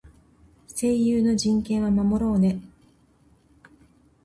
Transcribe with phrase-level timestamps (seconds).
[0.75, 2.59] 声優の人権は守ろうね。